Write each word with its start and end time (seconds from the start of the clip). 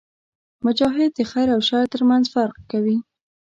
مجاهد 0.65 1.11
د 1.15 1.19
خیر 1.31 1.47
او 1.55 1.61
شر 1.67 1.83
ترمنځ 1.93 2.25
فرق 2.33 2.57
کوي. 2.71 2.97